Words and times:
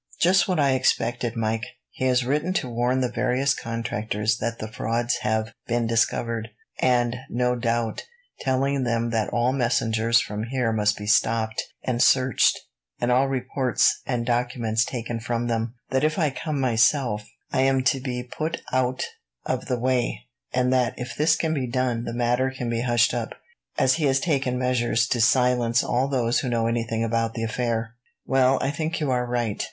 "Just 0.19 0.47
what 0.47 0.59
I 0.59 0.71
expected, 0.71 1.35
Mike. 1.37 1.63
He 1.91 2.05
has 2.05 2.25
written 2.25 2.53
to 2.53 2.67
warn 2.67 3.01
the 3.01 3.11
various 3.11 3.53
contractors 3.53 4.39
that 4.39 4.57
the 4.57 4.67
frauds 4.67 5.17
have 5.17 5.53
been 5.67 5.85
discovered, 5.85 6.49
and, 6.79 7.17
no 7.29 7.55
doubt, 7.55 8.05
telling 8.39 8.83
them 8.83 9.11
that 9.11 9.29
all 9.29 9.53
messengers 9.53 10.19
from 10.19 10.45
here 10.45 10.73
must 10.73 10.97
be 10.97 11.05
stopped 11.05 11.61
and 11.83 12.01
searched, 12.01 12.57
and 12.99 13.11
all 13.11 13.27
reports 13.27 14.01
and 14.07 14.25
documents 14.25 14.85
taken 14.85 15.19
from 15.19 15.45
them; 15.45 15.75
that 15.91 16.03
if 16.03 16.17
I 16.17 16.31
come 16.31 16.59
myself, 16.59 17.29
I 17.53 17.61
am 17.61 17.83
to 17.83 17.99
be 17.99 18.23
put 18.23 18.63
out 18.73 19.03
of 19.45 19.67
the 19.67 19.77
way; 19.77 20.23
and 20.51 20.73
that 20.73 20.95
if 20.97 21.15
this 21.15 21.35
can 21.35 21.53
be 21.53 21.67
done 21.67 22.05
the 22.05 22.13
matter 22.15 22.49
can 22.49 22.71
be 22.71 22.81
hushed 22.81 23.13
up, 23.13 23.35
as 23.77 23.97
he 23.97 24.05
has 24.05 24.19
taken 24.19 24.57
measures 24.57 25.05
to 25.09 25.21
silence 25.21 25.83
all 25.83 26.07
those 26.07 26.39
who 26.39 26.49
know 26.49 26.65
anything 26.65 27.03
about 27.03 27.35
the 27.35 27.43
affair. 27.43 27.93
"Well, 28.25 28.57
I 28.63 28.71
think 28.71 28.99
you 28.99 29.11
are 29.11 29.27
right. 29.27 29.59